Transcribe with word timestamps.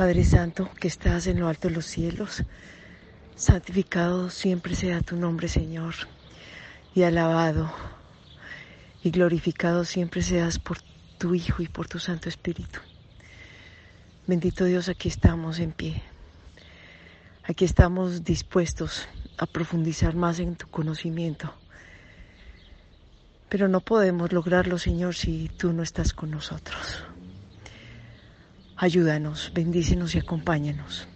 Padre 0.00 0.24
Santo, 0.24 0.70
que 0.80 0.88
estás 0.88 1.26
en 1.26 1.40
lo 1.40 1.46
alto 1.46 1.68
de 1.68 1.74
los 1.74 1.84
cielos, 1.84 2.42
santificado 3.36 4.30
siempre 4.30 4.74
sea 4.74 5.02
tu 5.02 5.14
nombre, 5.14 5.46
Señor, 5.46 5.94
y 6.94 7.02
alabado 7.02 7.70
y 9.02 9.10
glorificado 9.10 9.84
siempre 9.84 10.22
seas 10.22 10.58
por 10.58 10.78
tu 11.18 11.34
Hijo 11.34 11.62
y 11.62 11.68
por 11.68 11.86
tu 11.86 11.98
Santo 11.98 12.30
Espíritu. 12.30 12.80
Bendito 14.26 14.64
Dios, 14.64 14.88
aquí 14.88 15.08
estamos 15.08 15.58
en 15.58 15.70
pie. 15.70 16.02
Aquí 17.44 17.66
estamos 17.66 18.24
dispuestos 18.24 19.06
a 19.36 19.44
profundizar 19.44 20.14
más 20.14 20.38
en 20.38 20.56
tu 20.56 20.66
conocimiento. 20.68 21.52
Pero 23.50 23.68
no 23.68 23.82
podemos 23.82 24.32
lograrlo, 24.32 24.78
Señor, 24.78 25.14
si 25.14 25.50
tú 25.58 25.74
no 25.74 25.82
estás 25.82 26.14
con 26.14 26.30
nosotros. 26.30 27.04
Ayúdanos, 28.82 29.52
bendícenos 29.52 30.14
y 30.14 30.20
acompáñanos. 30.20 31.06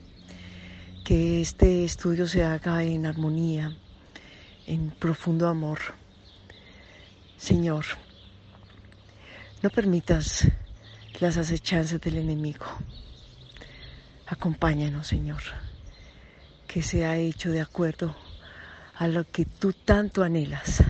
Que 1.02 1.40
este 1.40 1.82
estudio 1.82 2.28
se 2.28 2.44
haga 2.44 2.82
en 2.82 3.06
armonía, 3.06 3.74
en 4.66 4.90
profundo 4.90 5.48
amor. 5.48 5.78
Señor, 7.38 7.86
no 9.62 9.70
permitas 9.70 10.46
las 11.20 11.38
acechanzas 11.38 12.02
del 12.02 12.18
enemigo. 12.18 12.66
Acompáñanos, 14.26 15.06
Señor, 15.06 15.40
que 16.66 16.82
sea 16.82 17.16
hecho 17.16 17.50
de 17.50 17.62
acuerdo 17.62 18.14
a 18.94 19.08
lo 19.08 19.24
que 19.24 19.46
tú 19.46 19.72
tanto 19.72 20.22
anhelas, 20.22 20.84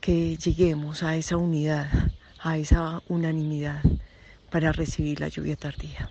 que 0.00 0.38
lleguemos 0.38 1.02
a 1.02 1.14
esa 1.14 1.36
unidad, 1.36 1.90
a 2.38 2.56
esa 2.56 3.02
unanimidad 3.06 3.82
para 4.50 4.72
recibir 4.72 5.20
la 5.20 5.28
lluvia 5.28 5.56
tardía. 5.56 6.10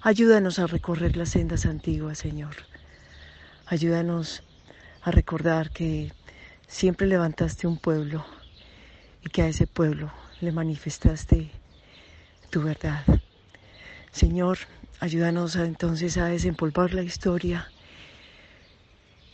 Ayúdanos 0.00 0.58
a 0.58 0.66
recorrer 0.66 1.16
las 1.16 1.30
sendas 1.30 1.64
antiguas, 1.64 2.18
Señor. 2.18 2.56
Ayúdanos 3.66 4.42
a 5.02 5.10
recordar 5.10 5.70
que 5.70 6.12
siempre 6.66 7.06
levantaste 7.06 7.66
un 7.66 7.78
pueblo 7.78 8.24
y 9.24 9.30
que 9.30 9.42
a 9.42 9.48
ese 9.48 9.66
pueblo 9.66 10.12
le 10.40 10.52
manifestaste 10.52 11.50
tu 12.50 12.62
verdad. 12.62 13.04
Señor, 14.10 14.58
ayúdanos 15.00 15.56
entonces 15.56 16.16
a 16.18 16.26
desempolvar 16.26 16.92
la 16.92 17.02
historia 17.02 17.70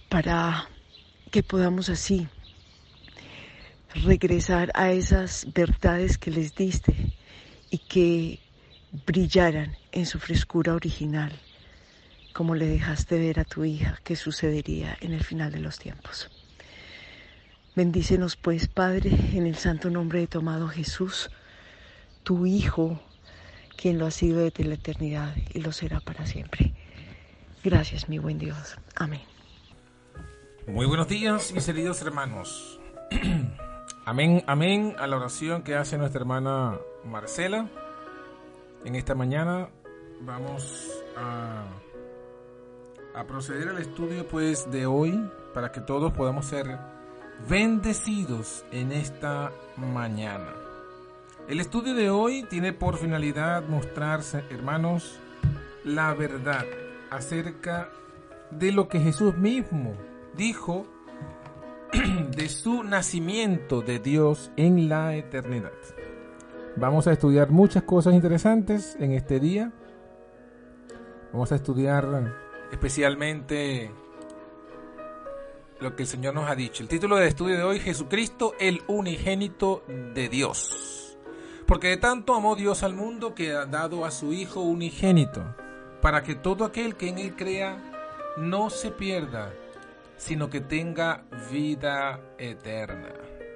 para 0.08 0.68
que 1.30 1.42
podamos 1.42 1.88
así 1.88 2.28
regresar 3.94 4.70
a 4.74 4.92
esas 4.92 5.46
verdades 5.52 6.18
que 6.18 6.30
les 6.30 6.54
diste 6.54 7.17
y 7.70 7.78
que 7.78 8.40
brillaran 9.06 9.76
en 9.92 10.06
su 10.06 10.18
frescura 10.18 10.74
original, 10.74 11.32
como 12.32 12.54
le 12.54 12.66
dejaste 12.66 13.18
ver 13.18 13.40
a 13.40 13.44
tu 13.44 13.64
hija 13.64 14.00
que 14.04 14.16
sucedería 14.16 14.96
en 15.00 15.12
el 15.12 15.24
final 15.24 15.52
de 15.52 15.60
los 15.60 15.78
tiempos. 15.78 16.30
Bendícenos 17.74 18.36
pues, 18.36 18.66
Padre, 18.66 19.10
en 19.34 19.46
el 19.46 19.56
santo 19.56 19.90
nombre 19.90 20.20
de 20.20 20.26
tu 20.26 20.38
amado 20.38 20.68
Jesús, 20.68 21.30
tu 22.24 22.44
Hijo, 22.46 23.00
quien 23.76 23.98
lo 23.98 24.06
ha 24.06 24.10
sido 24.10 24.40
desde 24.40 24.64
la 24.64 24.74
eternidad 24.74 25.34
y 25.54 25.60
lo 25.60 25.72
será 25.72 26.00
para 26.00 26.26
siempre. 26.26 26.74
Gracias, 27.62 28.08
mi 28.08 28.18
buen 28.18 28.38
Dios. 28.38 28.76
Amén. 28.96 29.22
Muy 30.66 30.86
buenos 30.86 31.08
días, 31.08 31.52
mis 31.52 31.66
queridos 31.66 32.02
hermanos. 32.02 32.80
amén, 34.08 34.42
amén 34.46 34.94
a 34.98 35.06
la 35.06 35.16
oración 35.16 35.62
que 35.62 35.74
hace 35.74 35.98
nuestra 35.98 36.20
hermana 36.20 36.78
Marcela. 37.04 37.68
En 38.86 38.94
esta 38.94 39.14
mañana 39.14 39.68
vamos 40.22 40.88
a, 41.14 41.66
proceder 43.26 43.68
al 43.68 43.78
estudio 43.78 44.26
pues 44.26 44.70
de 44.70 44.86
hoy 44.86 45.28
para 45.52 45.72
que 45.72 45.82
todos 45.82 46.12
podamos 46.14 46.46
ser 46.46 46.78
bendecidos 47.50 48.64
en 48.72 48.92
esta 48.92 49.52
mañana. 49.76 50.54
El 51.46 51.60
estudio 51.60 51.92
de 51.92 52.08
hoy 52.08 52.44
tiene 52.44 52.72
por 52.72 52.96
finalidad 52.96 53.62
mostrarse, 53.68 54.42
hermanos, 54.48 55.18
la 55.84 56.14
verdad 56.14 56.64
acerca 57.10 57.90
de 58.50 58.72
lo 58.72 58.88
que 58.88 59.00
Jesús 59.00 59.36
mismo 59.36 59.92
dijo 60.34 60.86
de 62.36 62.48
su 62.48 62.82
nacimiento 62.84 63.80
de 63.80 63.98
Dios 63.98 64.50
en 64.56 64.88
la 64.88 65.16
eternidad. 65.16 65.72
Vamos 66.76 67.06
a 67.06 67.12
estudiar 67.12 67.50
muchas 67.50 67.82
cosas 67.82 68.14
interesantes 68.14 68.96
en 69.00 69.12
este 69.12 69.40
día. 69.40 69.72
Vamos 71.32 71.50
a 71.52 71.56
estudiar 71.56 72.36
especialmente 72.70 73.90
lo 75.80 75.94
que 75.94 76.02
el 76.02 76.08
Señor 76.08 76.34
nos 76.34 76.48
ha 76.50 76.54
dicho. 76.54 76.82
El 76.82 76.88
título 76.88 77.16
del 77.16 77.28
estudio 77.28 77.56
de 77.56 77.62
hoy, 77.62 77.80
Jesucristo, 77.80 78.54
el 78.58 78.82
unigénito 78.86 79.84
de 80.14 80.28
Dios. 80.28 81.16
Porque 81.66 81.88
de 81.88 81.96
tanto 81.96 82.34
amó 82.34 82.56
Dios 82.56 82.82
al 82.82 82.94
mundo 82.94 83.34
que 83.34 83.52
ha 83.52 83.66
dado 83.66 84.04
a 84.04 84.10
su 84.10 84.32
Hijo 84.32 84.60
unigénito, 84.60 85.44
para 86.00 86.22
que 86.22 86.34
todo 86.34 86.64
aquel 86.64 86.96
que 86.96 87.08
en 87.08 87.18
Él 87.18 87.36
crea 87.36 88.34
no 88.36 88.70
se 88.70 88.90
pierda, 88.90 89.52
sino 90.18 90.50
que 90.50 90.60
tenga 90.60 91.24
vida 91.50 92.20
eterna. 92.36 93.14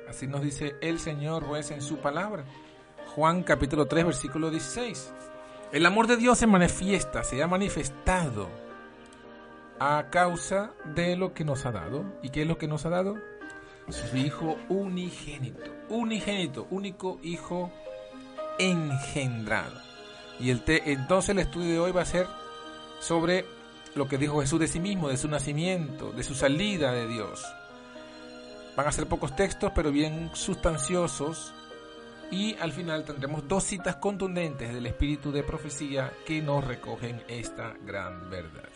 Así 0.08 0.26
nos 0.26 0.40
dice 0.40 0.76
el 0.80 0.98
Señor 0.98 1.44
pues 1.46 1.70
en 1.70 1.82
su 1.82 1.98
palabra. 1.98 2.44
Juan 3.14 3.42
capítulo 3.42 3.86
3 3.86 4.06
versículo 4.06 4.50
16. 4.50 5.12
El 5.72 5.84
amor 5.84 6.06
de 6.06 6.16
Dios 6.16 6.38
se 6.38 6.46
manifiesta, 6.46 7.24
se 7.24 7.42
ha 7.42 7.46
manifestado 7.46 8.48
a 9.78 10.08
causa 10.10 10.72
de 10.94 11.16
lo 11.16 11.34
que 11.34 11.44
nos 11.44 11.66
ha 11.66 11.72
dado. 11.72 12.04
¿Y 12.22 12.30
qué 12.30 12.42
es 12.42 12.48
lo 12.48 12.56
que 12.56 12.68
nos 12.68 12.86
ha 12.86 12.90
dado? 12.90 13.16
Su 13.88 14.16
Hijo 14.16 14.56
unigénito, 14.68 15.62
unigénito, 15.88 16.66
único 16.70 17.18
Hijo 17.22 17.72
engendrado. 18.58 19.80
Y 20.38 20.50
el 20.50 20.62
entonces 20.66 21.30
el 21.30 21.40
estudio 21.40 21.72
de 21.72 21.80
hoy 21.80 21.92
va 21.92 22.02
a 22.02 22.06
ser 22.06 22.26
sobre 23.00 23.44
lo 23.94 24.08
que 24.08 24.18
dijo 24.18 24.40
Jesús 24.40 24.60
de 24.60 24.68
sí 24.68 24.80
mismo, 24.80 25.08
de 25.08 25.16
su 25.16 25.28
nacimiento, 25.28 26.12
de 26.12 26.22
su 26.22 26.34
salida 26.34 26.92
de 26.92 27.08
Dios. 27.08 27.44
Van 28.76 28.86
a 28.86 28.92
ser 28.92 29.06
pocos 29.06 29.36
textos, 29.36 29.72
pero 29.74 29.92
bien 29.92 30.30
sustanciosos. 30.32 31.52
Y 32.30 32.56
al 32.56 32.72
final 32.72 33.04
tendremos 33.04 33.46
dos 33.46 33.64
citas 33.64 33.96
contundentes 33.96 34.72
del 34.72 34.86
espíritu 34.86 35.30
de 35.32 35.42
profecía 35.42 36.12
que 36.24 36.40
nos 36.40 36.64
recogen 36.64 37.22
esta 37.28 37.74
gran 37.84 38.30
verdad. 38.30 38.70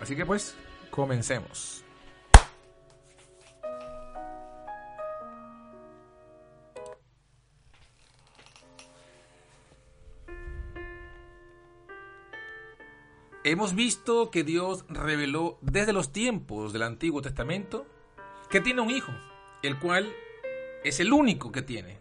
Así 0.00 0.14
que 0.14 0.24
pues, 0.24 0.54
comencemos. 0.90 1.84
Hemos 13.50 13.74
visto 13.74 14.30
que 14.30 14.44
Dios 14.44 14.84
reveló 14.90 15.56
desde 15.62 15.94
los 15.94 16.12
tiempos 16.12 16.74
del 16.74 16.82
Antiguo 16.82 17.22
Testamento 17.22 17.86
que 18.50 18.60
tiene 18.60 18.82
un 18.82 18.90
hijo, 18.90 19.10
el 19.62 19.78
cual 19.78 20.12
es 20.84 21.00
el 21.00 21.14
único 21.14 21.50
que 21.50 21.62
tiene, 21.62 21.98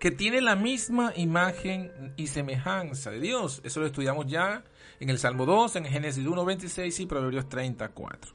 que 0.00 0.10
tiene 0.10 0.40
la 0.40 0.56
misma 0.56 1.12
imagen 1.14 2.14
y 2.16 2.26
semejanza 2.26 3.12
de 3.12 3.20
Dios. 3.20 3.60
Eso 3.62 3.78
lo 3.78 3.86
estudiamos 3.86 4.26
ya 4.26 4.64
en 4.98 5.08
el 5.08 5.20
Salmo 5.20 5.46
2, 5.46 5.76
en 5.76 5.84
Génesis 5.84 6.26
1, 6.26 6.44
26 6.44 6.98
y 6.98 7.06
Proverbios 7.06 7.48
34. 7.48 8.32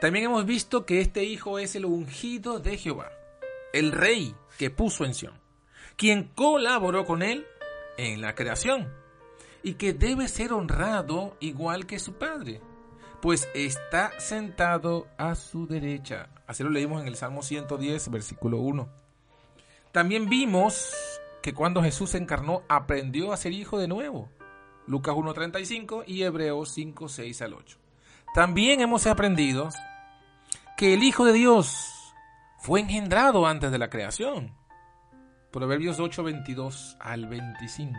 También 0.00 0.26
hemos 0.26 0.46
visto 0.46 0.86
que 0.86 1.00
este 1.00 1.24
hijo 1.24 1.58
es 1.58 1.74
el 1.74 1.86
ungido 1.86 2.60
de 2.60 2.78
Jehová, 2.78 3.10
el 3.72 3.90
rey 3.90 4.32
que 4.58 4.70
puso 4.70 5.04
en 5.04 5.12
Sión, 5.12 5.34
quien 5.96 6.30
colaboró 6.36 7.04
con 7.04 7.20
él 7.24 7.48
en 7.96 8.20
la 8.20 8.36
creación 8.36 9.07
y 9.62 9.74
que 9.74 9.92
debe 9.92 10.28
ser 10.28 10.52
honrado 10.52 11.36
igual 11.40 11.86
que 11.86 11.98
su 11.98 12.14
padre, 12.14 12.60
pues 13.20 13.48
está 13.54 14.18
sentado 14.20 15.08
a 15.18 15.34
su 15.34 15.66
derecha. 15.66 16.30
Así 16.46 16.62
lo 16.62 16.70
leímos 16.70 17.02
en 17.02 17.08
el 17.08 17.16
Salmo 17.16 17.42
110, 17.42 18.10
versículo 18.10 18.58
1. 18.58 18.88
También 19.92 20.28
vimos 20.28 20.92
que 21.42 21.54
cuando 21.54 21.82
Jesús 21.82 22.10
se 22.10 22.18
encarnó 22.18 22.62
aprendió 22.68 23.32
a 23.32 23.36
ser 23.36 23.52
hijo 23.52 23.78
de 23.78 23.88
nuevo. 23.88 24.30
Lucas 24.86 25.14
1.35 25.14 26.04
y 26.06 26.22
Hebreos 26.22 26.70
5, 26.70 27.08
6 27.08 27.42
al 27.42 27.54
8. 27.54 27.78
También 28.34 28.80
hemos 28.80 29.06
aprendido 29.06 29.68
que 30.76 30.94
el 30.94 31.02
Hijo 31.02 31.24
de 31.24 31.32
Dios 31.32 32.14
fue 32.58 32.80
engendrado 32.80 33.46
antes 33.46 33.70
de 33.70 33.78
la 33.78 33.90
creación. 33.90 34.54
Proverbios 35.50 35.98
8, 35.98 36.22
22 36.22 36.96
al 37.00 37.26
25. 37.26 37.98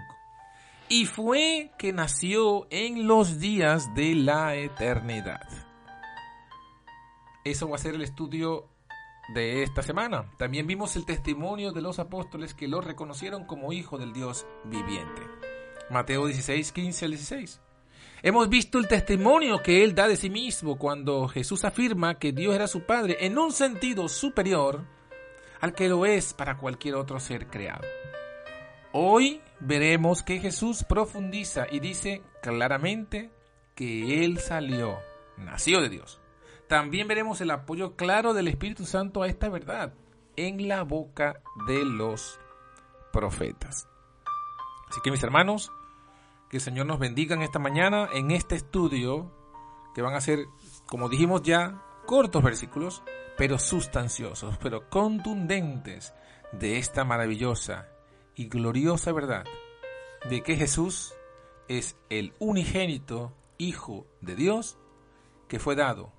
Y 0.89 1.05
fue 1.05 1.71
que 1.77 1.93
nació 1.93 2.67
en 2.71 3.07
los 3.07 3.39
días 3.39 3.93
de 3.93 4.15
la 4.15 4.55
eternidad. 4.55 5.47
Eso 7.45 7.69
va 7.69 7.75
a 7.75 7.79
ser 7.79 7.93
el 7.93 8.01
estudio 8.01 8.67
de 9.35 9.61
esta 9.61 9.83
semana. 9.83 10.31
También 10.37 10.65
vimos 10.65 10.95
el 10.95 11.05
testimonio 11.05 11.71
de 11.71 11.81
los 11.81 11.99
apóstoles 11.99 12.55
que 12.55 12.67
lo 12.67 12.81
reconocieron 12.81 13.45
como 13.45 13.71
hijo 13.71 13.99
del 13.99 14.13
Dios 14.13 14.47
viviente. 14.65 15.21
Mateo 15.91 16.25
16, 16.25 16.71
15 16.71 17.05
al 17.05 17.11
16. 17.11 17.61
Hemos 18.23 18.49
visto 18.49 18.79
el 18.79 18.87
testimonio 18.87 19.61
que 19.61 19.83
él 19.83 19.93
da 19.93 20.07
de 20.07 20.17
sí 20.17 20.29
mismo 20.31 20.77
cuando 20.77 21.27
Jesús 21.27 21.65
afirma 21.65 22.17
que 22.17 22.31
Dios 22.31 22.55
era 22.55 22.67
su 22.67 22.81
Padre 22.81 23.17
en 23.21 23.37
un 23.37 23.51
sentido 23.51 24.09
superior 24.09 24.85
al 25.61 25.73
que 25.73 25.87
lo 25.87 26.05
es 26.05 26.33
para 26.33 26.57
cualquier 26.57 26.95
otro 26.95 27.19
ser 27.19 27.47
creado. 27.47 27.87
Hoy 28.91 29.41
veremos 29.59 30.23
que 30.23 30.39
Jesús 30.39 30.83
profundiza 30.83 31.65
y 31.69 31.79
dice 31.79 32.21
claramente 32.41 33.31
que 33.75 34.23
Él 34.23 34.39
salió, 34.39 34.97
nació 35.37 35.81
de 35.81 35.89
Dios. 35.89 36.21
También 36.67 37.07
veremos 37.07 37.41
el 37.41 37.51
apoyo 37.51 37.95
claro 37.95 38.33
del 38.33 38.47
Espíritu 38.47 38.85
Santo 38.85 39.23
a 39.23 39.27
esta 39.27 39.49
verdad 39.49 39.93
en 40.35 40.67
la 40.67 40.83
boca 40.83 41.41
de 41.67 41.83
los 41.83 42.39
profetas. 43.11 43.87
Así 44.89 45.01
que 45.03 45.11
mis 45.11 45.23
hermanos, 45.23 45.71
que 46.49 46.57
el 46.57 46.61
Señor 46.61 46.85
nos 46.85 46.99
bendiga 46.99 47.35
en 47.35 47.41
esta 47.41 47.59
mañana, 47.59 48.09
en 48.13 48.31
este 48.31 48.55
estudio, 48.55 49.31
que 49.93 50.01
van 50.01 50.15
a 50.15 50.21
ser, 50.21 50.45
como 50.87 51.09
dijimos 51.09 51.41
ya, 51.43 51.81
cortos 52.05 52.43
versículos, 52.43 53.03
pero 53.37 53.57
sustanciosos, 53.57 54.57
pero 54.57 54.89
contundentes 54.89 56.13
de 56.51 56.77
esta 56.77 57.03
maravillosa 57.03 57.87
y 58.39 58.47
gloriosa 58.47 59.11
verdad 59.11 59.43
de 60.29 60.41
que 60.41 60.55
Jesús 60.55 61.13
es 61.67 61.97
el 62.09 62.33
unigénito 62.39 63.33
Hijo 63.57 64.07
de 64.21 64.35
Dios 64.37 64.77
que 65.49 65.59
fue 65.59 65.75
dado 65.75 66.13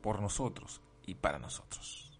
por 0.00 0.20
nosotros 0.20 0.80
y 1.04 1.16
para 1.16 1.40
nosotros. 1.40 2.16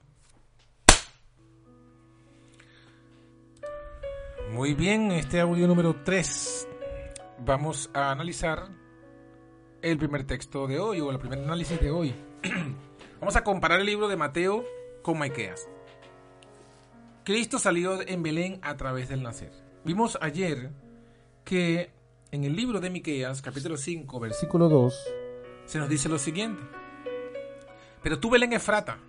Muy 4.51 4.75
bien, 4.75 5.13
este 5.13 5.39
audio 5.39 5.69
número 5.69 6.03
3 6.03 6.69
vamos 7.45 7.89
a 7.95 8.11
analizar 8.11 8.69
el 9.81 9.97
primer 9.97 10.25
texto 10.25 10.67
de 10.67 10.81
hoy 10.81 11.01
o 11.01 11.13
el 11.13 11.21
primer 11.21 11.39
análisis 11.39 11.81
de 11.81 11.93
hoy. 11.93 12.13
vamos 13.21 13.37
a 13.37 13.45
comparar 13.45 13.79
el 13.79 13.87
libro 13.87 14.09
de 14.09 14.17
Mateo 14.17 14.65
con 15.03 15.21
Miqueas. 15.21 15.69
Cristo 17.27 17.59
salió 17.59 18.07
en 18.07 18.23
Belén 18.23 18.61
a 18.63 18.77
través 18.77 19.09
del 19.09 19.21
nacer. 19.21 19.51
Vimos 19.85 20.17
ayer 20.21 20.71
que 21.45 21.91
en 22.31 22.45
el 22.45 22.55
libro 22.55 22.79
de 22.79 22.89
Miqueas, 22.89 23.43
capítulo 23.43 23.77
5, 23.77 24.21
versículo 24.21 24.69
2, 24.69 24.95
se 25.65 25.81
nos 25.81 25.89
dice 25.89 26.09
lo 26.09 26.21
siguiente. 26.21 26.63
Pero 28.01 28.21
tú, 28.21 28.31
Belén 28.31 28.53
Efrata, 28.53 29.01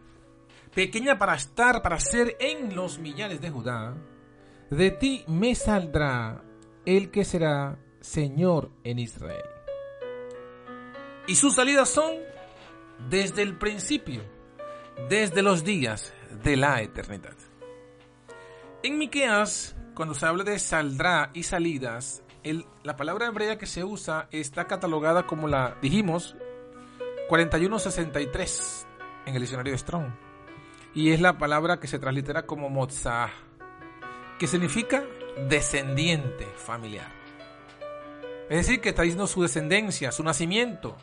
pequeña 0.73 1.19
para 1.19 1.35
estar, 1.35 1.83
para 1.83 1.99
ser 1.99 2.35
en 2.39 2.75
los 2.75 2.97
millares 2.97 3.39
de 3.39 3.51
Judá, 3.51 3.95
de 4.71 4.89
ti 4.89 5.23
me 5.27 5.53
saldrá 5.53 6.43
el 6.87 7.11
que 7.11 7.23
será 7.23 7.77
Señor 7.99 8.71
en 8.83 8.97
Israel. 8.97 9.45
Y 11.27 11.35
sus 11.35 11.53
salidas 11.53 11.87
son 11.87 12.15
desde 13.11 13.43
el 13.43 13.59
principio, 13.59 14.23
desde 15.07 15.43
los 15.43 15.63
días 15.63 16.15
de 16.43 16.57
la 16.57 16.81
eternidad. 16.81 17.46
En 18.83 18.99
Miqueas, 18.99 19.75
cuando 19.95 20.13
se 20.13 20.25
habla 20.25 20.43
de 20.43 20.59
saldrá 20.59 21.31
y 21.33 21.43
salidas, 21.43 22.23
la 22.83 22.95
palabra 22.95 23.27
hebrea 23.27 23.57
que 23.57 23.65
se 23.65 23.83
usa 23.83 24.27
está 24.31 24.65
catalogada 24.65 25.25
como 25.25 25.47
la, 25.47 25.75
dijimos, 25.81 26.35
4163 27.27 28.87
en 29.25 29.35
el 29.35 29.41
diccionario 29.41 29.73
de 29.73 29.79
Strong. 29.79 30.13
Y 30.93 31.11
es 31.11 31.21
la 31.21 31.37
palabra 31.37 31.79
que 31.79 31.87
se 31.87 31.99
translitera 31.99 32.45
como 32.45 32.69
motzah, 32.69 33.29
que 34.39 34.47
significa 34.47 35.03
descendiente 35.49 36.45
familiar. 36.55 37.11
Es 38.49 38.57
decir, 38.57 38.79
que 38.79 38.89
está 38.89 39.01
diciendo 39.01 39.27
su 39.27 39.41
descendencia, 39.41 40.11
su 40.11 40.23
nacimiento, 40.23 40.95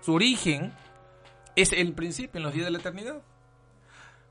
su 0.00 0.14
origen, 0.14 0.74
es 1.54 1.72
el 1.72 1.92
principio 1.92 2.38
en 2.38 2.44
los 2.44 2.54
días 2.54 2.64
de 2.64 2.72
la 2.72 2.78
eternidad. 2.78 3.22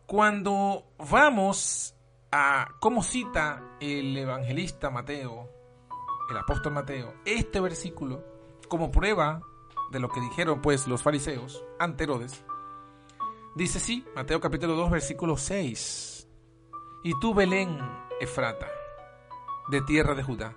Cuando 0.05 0.85
vamos 0.97 1.95
a 2.31 2.75
cómo 2.79 3.03
cita 3.03 3.75
el 3.81 4.15
evangelista 4.15 4.89
Mateo, 4.89 5.49
el 6.29 6.37
apóstol 6.37 6.73
Mateo, 6.73 7.13
este 7.25 7.59
versículo 7.59 8.23
como 8.69 8.89
prueba 8.89 9.41
de 9.91 9.99
lo 9.99 10.09
que 10.09 10.21
dijeron 10.21 10.61
pues 10.61 10.87
los 10.87 11.03
fariseos 11.03 11.63
ante 11.77 12.05
Herodes, 12.05 12.45
dice 13.55 13.81
sí, 13.81 14.05
Mateo 14.15 14.39
capítulo 14.39 14.75
2 14.75 14.91
versículo 14.91 15.35
6, 15.35 16.27
y 17.03 17.19
tú 17.19 17.33
Belén, 17.33 17.77
Efrata, 18.21 18.67
de 19.69 19.81
tierra 19.81 20.15
de 20.15 20.23
Judá, 20.23 20.55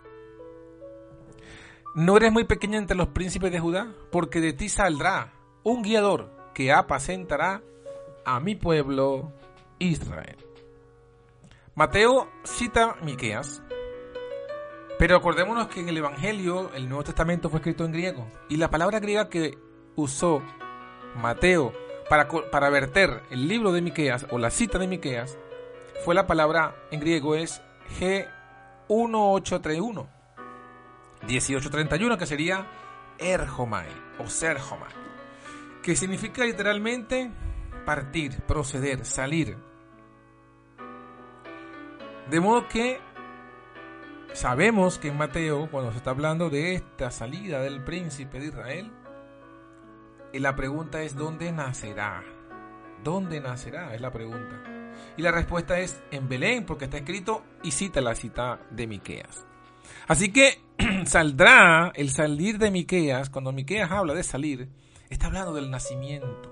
no 1.96 2.16
eres 2.16 2.32
muy 2.32 2.44
pequeña 2.44 2.78
entre 2.78 2.96
los 2.96 3.08
príncipes 3.08 3.50
de 3.50 3.60
Judá, 3.60 3.92
porque 4.12 4.40
de 4.40 4.52
ti 4.52 4.68
saldrá 4.68 5.32
un 5.64 5.82
guiador 5.82 6.30
que 6.54 6.72
apacentará 6.72 7.62
a 8.24 8.38
mi 8.40 8.54
pueblo 8.54 9.32
Israel. 9.78 10.53
Mateo 11.76 12.28
cita 12.44 12.94
Miqueas, 13.02 13.60
pero 14.96 15.16
acordémonos 15.16 15.66
que 15.66 15.80
en 15.80 15.88
el 15.88 15.96
Evangelio 15.96 16.70
el 16.72 16.88
Nuevo 16.88 17.02
Testamento 17.02 17.50
fue 17.50 17.58
escrito 17.58 17.84
en 17.84 17.90
griego 17.90 18.28
y 18.48 18.58
la 18.58 18.70
palabra 18.70 19.00
griega 19.00 19.28
que 19.28 19.58
usó 19.96 20.40
Mateo 21.16 21.72
para, 22.08 22.28
para 22.28 22.70
verter 22.70 23.24
el 23.30 23.48
libro 23.48 23.72
de 23.72 23.82
Miqueas 23.82 24.24
o 24.30 24.38
la 24.38 24.50
cita 24.50 24.78
de 24.78 24.86
Miqueas 24.86 25.36
fue 26.04 26.14
la 26.14 26.28
palabra 26.28 26.76
en 26.92 27.00
griego 27.00 27.34
es 27.34 27.60
G1831 27.98 30.06
1831 31.26 32.18
que 32.18 32.26
sería 32.26 32.68
Erjomai 33.18 33.88
o 34.20 34.28
Serjomai 34.28 34.92
que 35.82 35.96
significa 35.96 36.44
literalmente 36.44 37.32
partir, 37.84 38.42
proceder, 38.42 39.04
salir 39.04 39.73
de 42.30 42.40
modo 42.40 42.68
que 42.68 43.00
sabemos 44.32 44.98
que 44.98 45.08
en 45.08 45.16
Mateo, 45.16 45.68
cuando 45.70 45.92
se 45.92 45.98
está 45.98 46.10
hablando 46.10 46.50
de 46.50 46.74
esta 46.74 47.10
salida 47.10 47.60
del 47.60 47.82
príncipe 47.84 48.40
de 48.40 48.46
Israel, 48.46 48.92
y 50.32 50.38
la 50.40 50.56
pregunta 50.56 51.02
es 51.02 51.14
¿dónde 51.14 51.52
nacerá? 51.52 52.24
¿Dónde 53.02 53.40
nacerá? 53.40 53.94
Es 53.94 54.00
la 54.00 54.10
pregunta. 54.10 54.62
Y 55.16 55.22
la 55.22 55.30
respuesta 55.30 55.78
es 55.78 56.02
en 56.10 56.28
Belén, 56.28 56.64
porque 56.66 56.86
está 56.86 56.96
escrito 56.96 57.44
y 57.62 57.70
cita 57.70 58.00
la 58.00 58.14
cita 58.14 58.60
de 58.70 58.86
Miqueas. 58.86 59.46
Así 60.08 60.32
que 60.32 60.60
saldrá 61.06 61.92
el 61.94 62.10
salir 62.10 62.58
de 62.58 62.70
Miqueas, 62.70 63.30
cuando 63.30 63.52
Miqueas 63.52 63.90
habla 63.90 64.14
de 64.14 64.22
salir, 64.22 64.68
está 65.08 65.26
hablando 65.26 65.52
del 65.52 65.70
nacimiento. 65.70 66.50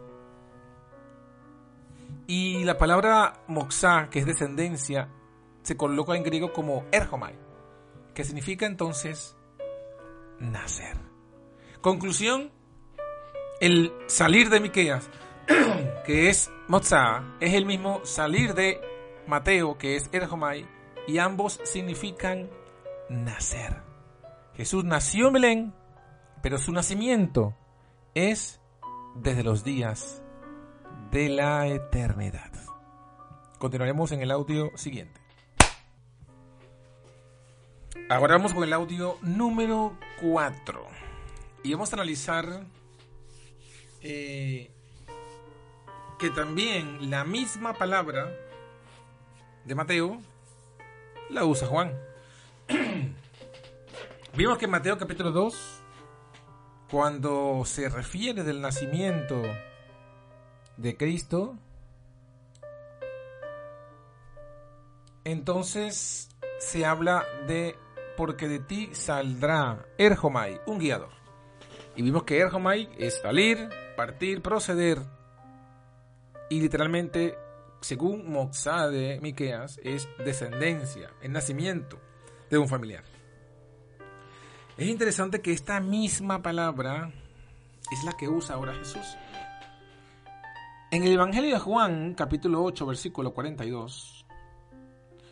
Y 2.26 2.62
la 2.64 2.78
palabra 2.78 3.42
moxá, 3.48 4.08
que 4.10 4.20
es 4.20 4.26
descendencia, 4.26 5.08
se 5.62 5.76
coloca 5.76 6.16
en 6.16 6.22
griego 6.22 6.52
como 6.52 6.84
erjomai, 6.92 7.34
que 8.14 8.24
significa 8.24 8.66
entonces 8.66 9.36
nacer. 10.38 10.96
Conclusión, 11.80 12.52
el 13.60 13.92
salir 14.06 14.50
de 14.50 14.60
Miqueas, 14.60 15.08
que 16.04 16.28
es 16.28 16.50
Motzah, 16.68 17.36
es 17.40 17.54
el 17.54 17.66
mismo 17.66 18.00
salir 18.04 18.54
de 18.54 18.80
Mateo, 19.26 19.78
que 19.78 19.96
es 19.96 20.08
Erjomai, 20.12 20.66
y 21.06 21.18
ambos 21.18 21.60
significan 21.64 22.50
nacer. 23.08 23.82
Jesús 24.54 24.84
nació 24.84 25.28
en 25.28 25.32
Belén, 25.32 25.74
pero 26.42 26.58
su 26.58 26.72
nacimiento 26.72 27.56
es 28.14 28.60
desde 29.16 29.42
los 29.42 29.64
días 29.64 30.22
de 31.10 31.28
la 31.28 31.66
eternidad. 31.66 32.52
Continuaremos 33.58 34.12
en 34.12 34.22
el 34.22 34.30
audio 34.30 34.70
siguiente. 34.76 35.21
Ahora 38.12 38.36
vamos 38.36 38.52
con 38.52 38.62
el 38.62 38.74
audio 38.74 39.16
número 39.22 39.96
4. 40.20 40.86
Y 41.62 41.72
vamos 41.72 41.90
a 41.90 41.96
analizar 41.96 42.66
eh, 44.02 44.70
que 46.18 46.28
también 46.28 47.08
la 47.08 47.24
misma 47.24 47.72
palabra 47.72 48.30
de 49.64 49.74
Mateo 49.74 50.20
la 51.30 51.46
usa 51.46 51.66
Juan. 51.66 51.98
Vimos 54.36 54.58
que 54.58 54.66
en 54.66 54.72
Mateo 54.72 54.98
capítulo 54.98 55.30
2, 55.30 55.82
cuando 56.90 57.62
se 57.64 57.88
refiere 57.88 58.44
del 58.44 58.60
nacimiento 58.60 59.40
de 60.76 60.98
Cristo, 60.98 61.56
entonces 65.24 66.28
se 66.58 66.84
habla 66.84 67.24
de 67.46 67.74
porque 68.16 68.48
de 68.48 68.58
ti 68.60 68.90
saldrá 68.92 69.86
Erjomai, 69.98 70.60
un 70.66 70.78
guiador. 70.78 71.10
Y 71.96 72.02
vimos 72.02 72.24
que 72.24 72.38
Erjomai 72.38 72.88
es 72.98 73.20
salir, 73.20 73.68
partir, 73.96 74.42
proceder. 74.42 74.98
Y 76.48 76.60
literalmente, 76.60 77.36
según 77.80 78.30
Moxá 78.30 78.88
de 78.88 79.20
Miqueas, 79.20 79.78
es 79.82 80.08
descendencia, 80.24 81.10
el 81.20 81.32
nacimiento 81.32 81.98
de 82.50 82.58
un 82.58 82.68
familiar. 82.68 83.04
Es 84.76 84.88
interesante 84.88 85.42
que 85.42 85.52
esta 85.52 85.80
misma 85.80 86.42
palabra 86.42 87.12
es 87.90 88.04
la 88.04 88.12
que 88.12 88.28
usa 88.28 88.56
ahora 88.56 88.74
Jesús. 88.74 89.16
En 90.90 91.04
el 91.04 91.12
Evangelio 91.12 91.54
de 91.54 91.58
Juan, 91.58 92.14
capítulo 92.14 92.62
8, 92.64 92.86
versículo 92.86 93.32
42, 93.32 94.26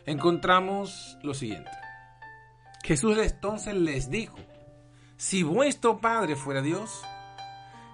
encontramos 0.06 1.18
lo 1.22 1.34
siguiente. 1.34 1.70
Jesús 2.90 3.16
entonces 3.18 3.72
les 3.72 4.10
dijo, 4.10 4.36
si 5.16 5.44
vuestro 5.44 6.00
Padre 6.00 6.34
fuera 6.34 6.60
Dios, 6.60 7.04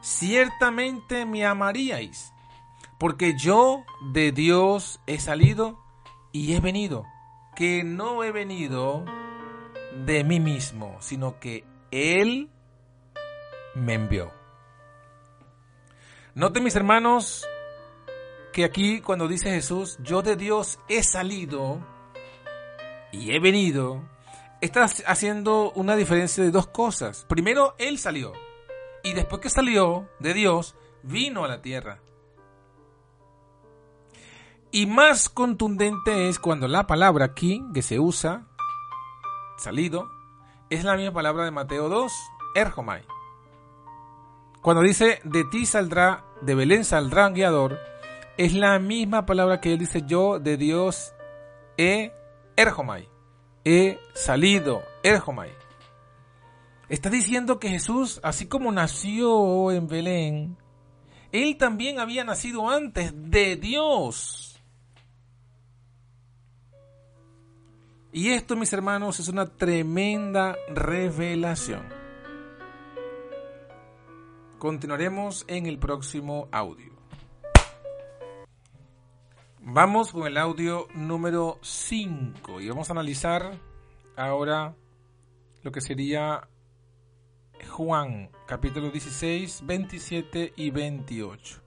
ciertamente 0.00 1.26
me 1.26 1.44
amaríais, 1.44 2.32
porque 2.98 3.34
yo 3.36 3.84
de 4.14 4.32
Dios 4.32 4.98
he 5.06 5.20
salido 5.20 5.78
y 6.32 6.54
he 6.54 6.60
venido, 6.60 7.04
que 7.54 7.84
no 7.84 8.24
he 8.24 8.32
venido 8.32 9.04
de 10.06 10.24
mí 10.24 10.40
mismo, 10.40 10.96
sino 11.00 11.38
que 11.40 11.66
Él 11.90 12.48
me 13.74 13.92
envió. 13.92 14.32
Noten 16.34 16.64
mis 16.64 16.74
hermanos 16.74 17.46
que 18.50 18.64
aquí 18.64 19.02
cuando 19.02 19.28
dice 19.28 19.50
Jesús, 19.50 19.98
yo 20.02 20.22
de 20.22 20.36
Dios 20.36 20.78
he 20.88 21.02
salido 21.02 21.86
y 23.12 23.32
he 23.32 23.40
venido, 23.40 24.15
está 24.60 24.84
haciendo 25.06 25.72
una 25.72 25.96
diferencia 25.96 26.42
de 26.42 26.50
dos 26.50 26.66
cosas. 26.66 27.24
Primero, 27.28 27.74
Él 27.78 27.98
salió. 27.98 28.32
Y 29.02 29.12
después 29.12 29.40
que 29.40 29.50
salió 29.50 30.08
de 30.18 30.34
Dios, 30.34 30.74
vino 31.02 31.44
a 31.44 31.48
la 31.48 31.62
tierra. 31.62 32.00
Y 34.70 34.86
más 34.86 35.28
contundente 35.28 36.28
es 36.28 36.38
cuando 36.38 36.68
la 36.68 36.86
palabra 36.86 37.26
aquí 37.26 37.64
que 37.72 37.82
se 37.82 38.00
usa, 38.00 38.46
salido, 39.56 40.10
es 40.68 40.84
la 40.84 40.96
misma 40.96 41.12
palabra 41.12 41.44
de 41.44 41.50
Mateo 41.50 41.88
2, 41.88 42.12
erjomai. 42.54 43.04
Cuando 44.60 44.82
dice, 44.82 45.20
de 45.22 45.44
ti 45.44 45.64
saldrá, 45.64 46.24
de 46.40 46.54
Belén 46.56 46.84
saldrá 46.84 47.28
un 47.28 47.34
guiador, 47.34 47.78
es 48.36 48.52
la 48.52 48.78
misma 48.78 49.24
palabra 49.24 49.60
que 49.60 49.72
él 49.72 49.78
dice 49.78 50.02
yo 50.06 50.40
de 50.40 50.56
Dios 50.56 51.14
he 51.78 52.12
erjomai. 52.56 53.08
He 53.68 53.98
salido, 54.14 54.84
erjomai. 55.02 55.50
Está 56.88 57.10
diciendo 57.10 57.58
que 57.58 57.68
Jesús, 57.68 58.20
así 58.22 58.46
como 58.46 58.70
nació 58.70 59.72
en 59.72 59.88
Belén, 59.88 60.56
él 61.32 61.56
también 61.56 61.98
había 61.98 62.22
nacido 62.22 62.70
antes 62.70 63.10
de 63.12 63.56
Dios. 63.56 64.62
Y 68.12 68.28
esto, 68.28 68.54
mis 68.54 68.72
hermanos, 68.72 69.18
es 69.18 69.26
una 69.26 69.46
tremenda 69.46 70.54
revelación. 70.68 71.82
Continuaremos 74.60 75.44
en 75.48 75.66
el 75.66 75.80
próximo 75.80 76.48
audio. 76.52 76.95
Vamos 79.68 80.12
con 80.12 80.28
el 80.28 80.38
audio 80.38 80.86
número 80.94 81.58
5 81.60 82.60
y 82.60 82.68
vamos 82.68 82.88
a 82.88 82.92
analizar 82.92 83.58
ahora 84.14 84.76
lo 85.64 85.72
que 85.72 85.80
sería 85.80 86.48
Juan, 87.68 88.30
capítulo 88.46 88.90
16, 88.90 89.66
27 89.66 90.52
y 90.54 90.70
28. 90.70 91.60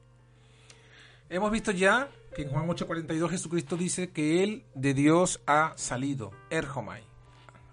Hemos 1.29 1.51
visto 1.51 1.71
ya 1.73 2.09
que 2.33 2.43
en 2.43 2.51
Juan 2.51 2.69
8:42 2.69 3.31
Jesucristo 3.31 3.75
dice 3.75 4.11
que 4.11 4.43
Él 4.43 4.63
de 4.75 4.93
Dios 4.93 5.41
ha 5.45 5.73
salido, 5.75 6.31
Erjomai, 6.49 7.03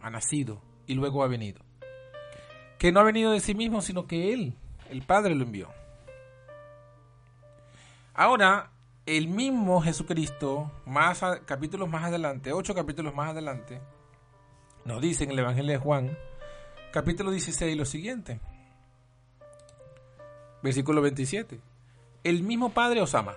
ha 0.02 0.10
nacido 0.10 0.60
y 0.88 0.94
luego 0.94 1.22
ha 1.22 1.28
venido. 1.28 1.60
Que 2.80 2.90
no 2.90 2.98
ha 2.98 3.04
venido 3.04 3.30
de 3.30 3.38
sí 3.38 3.54
mismo, 3.54 3.80
sino 3.80 4.08
que 4.08 4.32
Él, 4.32 4.58
el 4.90 5.02
Padre, 5.02 5.36
lo 5.36 5.44
envió. 5.44 5.68
Ahora, 8.12 8.72
el 9.06 9.28
mismo 9.28 9.80
Jesucristo, 9.80 10.72
más 10.84 11.22
capítulos 11.44 11.88
más 11.88 12.04
adelante, 12.04 12.52
ocho 12.52 12.74
capítulos 12.74 13.14
más 13.14 13.30
adelante, 13.30 13.80
nos 14.84 15.00
dice 15.00 15.24
en 15.24 15.30
el 15.30 15.38
Evangelio 15.38 15.72
de 15.72 15.78
Juan, 15.78 16.18
capítulo 16.92 17.30
16, 17.30 17.76
lo 17.76 17.84
siguiente. 17.84 18.40
Versículo 20.60 21.00
27. 21.02 21.60
El 22.24 22.42
mismo 22.42 22.70
Padre 22.70 23.00
os 23.00 23.14
ama, 23.14 23.34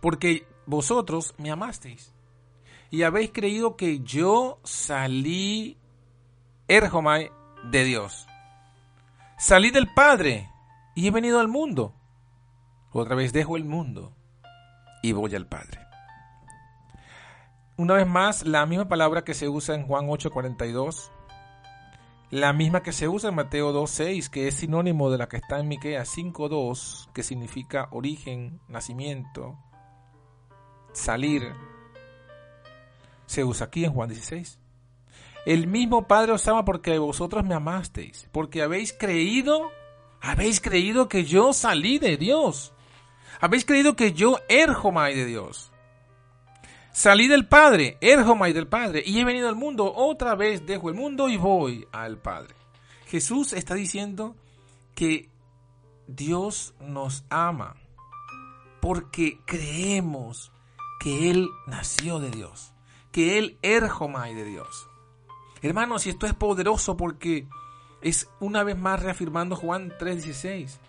porque 0.00 0.46
vosotros 0.64 1.34
me 1.38 1.50
amasteis 1.50 2.12
y 2.90 3.02
habéis 3.02 3.32
creído 3.32 3.76
que 3.76 3.98
yo 4.00 4.60
salí 4.62 5.76
Erjomai 6.68 7.32
de 7.64 7.82
Dios. 7.82 8.28
Salí 9.38 9.72
del 9.72 9.92
Padre 9.92 10.48
y 10.94 11.08
he 11.08 11.10
venido 11.10 11.40
al 11.40 11.48
mundo. 11.48 11.92
Otra 12.92 13.16
vez 13.16 13.32
dejo 13.32 13.56
el 13.56 13.64
mundo 13.64 14.12
y 15.04 15.12
voy 15.12 15.34
al 15.34 15.46
Padre. 15.46 15.80
Una 17.76 17.94
vez 17.94 18.06
más, 18.06 18.46
la 18.46 18.64
misma 18.64 18.88
palabra 18.88 19.22
que 19.22 19.34
se 19.34 19.50
usa 19.50 19.74
en 19.74 19.86
Juan 19.86 20.08
8:42, 20.08 21.10
la 22.30 22.54
misma 22.54 22.82
que 22.82 22.92
se 22.92 23.06
usa 23.06 23.28
en 23.28 23.34
Mateo 23.34 23.70
2:6, 23.72 24.30
que 24.30 24.48
es 24.48 24.54
sinónimo 24.54 25.10
de 25.10 25.18
la 25.18 25.28
que 25.28 25.36
está 25.36 25.60
en 25.60 25.68
Miqueas 25.68 26.08
5:2, 26.08 27.10
que 27.12 27.22
significa 27.22 27.88
origen, 27.90 28.60
nacimiento, 28.66 29.58
salir, 30.94 31.52
se 33.26 33.44
usa 33.44 33.66
aquí 33.66 33.84
en 33.84 33.92
Juan 33.92 34.08
16. 34.08 34.58
El 35.44 35.66
mismo 35.66 36.08
Padre 36.08 36.32
os 36.32 36.48
ama 36.48 36.64
porque 36.64 36.98
vosotros 36.98 37.44
me 37.44 37.54
amasteis, 37.54 38.26
porque 38.32 38.62
habéis 38.62 38.94
creído, 38.94 39.70
habéis 40.22 40.62
creído 40.62 41.08
que 41.08 41.24
yo 41.24 41.52
salí 41.52 41.98
de 41.98 42.16
Dios. 42.16 42.73
Habéis 43.44 43.66
creído 43.66 43.94
que 43.94 44.14
yo, 44.14 44.38
Erjomai 44.48 45.14
de 45.14 45.26
Dios, 45.26 45.70
salí 46.94 47.28
del 47.28 47.46
Padre, 47.46 47.98
Erjomai 48.00 48.54
del 48.54 48.66
Padre, 48.66 49.02
y 49.04 49.20
he 49.20 49.24
venido 49.26 49.50
al 49.50 49.54
mundo. 49.54 49.92
Otra 49.94 50.34
vez 50.34 50.64
dejo 50.64 50.88
el 50.88 50.94
mundo 50.94 51.28
y 51.28 51.36
voy 51.36 51.86
al 51.92 52.16
Padre. 52.16 52.54
Jesús 53.06 53.52
está 53.52 53.74
diciendo 53.74 54.34
que 54.94 55.28
Dios 56.06 56.72
nos 56.80 57.26
ama 57.28 57.76
porque 58.80 59.38
creemos 59.44 60.50
que 60.98 61.30
Él 61.30 61.50
nació 61.66 62.20
de 62.20 62.30
Dios, 62.30 62.72
que 63.12 63.36
Él 63.36 63.58
Erjomai 63.60 64.34
de 64.34 64.46
Dios. 64.46 64.88
Hermanos, 65.60 66.06
y 66.06 66.08
esto 66.08 66.24
es 66.24 66.32
poderoso 66.32 66.96
porque 66.96 67.46
es 68.00 68.26
una 68.40 68.64
vez 68.64 68.78
más 68.78 69.02
reafirmando 69.02 69.54
Juan 69.54 69.92
3:16. 69.98 70.80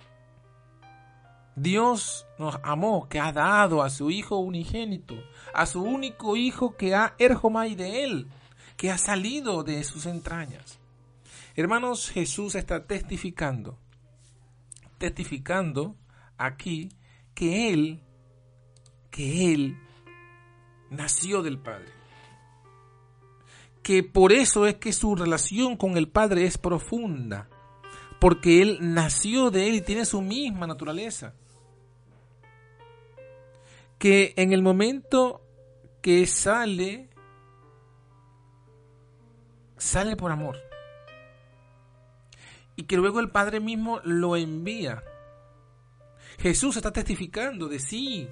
Dios 1.55 2.27
nos 2.37 2.59
amó, 2.63 3.07
que 3.07 3.19
ha 3.19 3.31
dado 3.31 3.81
a 3.81 3.89
su 3.89 4.11
Hijo 4.11 4.37
unigénito, 4.37 5.15
a 5.53 5.65
su 5.65 5.81
único 5.81 6.35
Hijo 6.35 6.75
que 6.75 6.93
ha 6.93 7.15
erjomai 7.17 7.75
de 7.75 8.03
Él, 8.03 8.27
que 8.75 8.91
ha 8.91 8.97
salido 8.97 9.63
de 9.63 9.83
sus 9.85 10.05
entrañas. 10.05 10.79
Hermanos, 11.55 12.09
Jesús 12.09 12.55
está 12.55 12.85
testificando, 12.85 13.77
testificando 14.97 15.95
aquí 16.37 16.89
que 17.33 17.71
Él, 17.71 18.03
que 19.09 19.53
Él 19.53 19.77
nació 20.89 21.41
del 21.41 21.57
Padre. 21.57 21.93
Que 23.81 24.03
por 24.03 24.33
eso 24.33 24.65
es 24.65 24.75
que 24.75 24.91
su 24.91 25.15
relación 25.15 25.77
con 25.77 25.95
el 25.95 26.09
Padre 26.09 26.45
es 26.45 26.57
profunda, 26.57 27.47
porque 28.19 28.61
Él 28.61 28.79
nació 28.81 29.51
de 29.51 29.69
Él 29.69 29.75
y 29.75 29.81
tiene 29.81 30.03
su 30.03 30.21
misma 30.21 30.67
naturaleza 30.67 31.33
que 34.05 34.35
en 34.37 34.53
el 34.53 34.61
momento 34.61 35.41
que 36.03 36.27
sale, 36.27 37.09
sale 39.77 40.15
por 40.15 40.31
amor. 40.31 40.57
Y 42.75 42.83
que 42.83 42.97
luego 42.97 43.19
el 43.19 43.31
Padre 43.31 43.59
mismo 43.59 44.01
lo 44.03 44.35
envía. 44.35 45.03
Jesús 46.37 46.77
está 46.77 46.93
testificando 46.93 47.67
de 47.67 47.79
sí. 47.79 48.29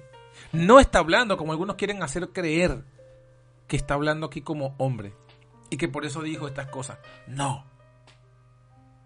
No 0.52 0.78
está 0.78 1.00
hablando 1.00 1.36
como 1.36 1.50
algunos 1.50 1.74
quieren 1.74 2.04
hacer 2.04 2.28
creer 2.28 2.84
que 3.66 3.74
está 3.76 3.94
hablando 3.94 4.26
aquí 4.26 4.42
como 4.42 4.76
hombre. 4.78 5.12
Y 5.70 5.76
que 5.76 5.88
por 5.88 6.04
eso 6.04 6.22
dijo 6.22 6.46
estas 6.46 6.68
cosas. 6.68 7.00
No. 7.26 7.66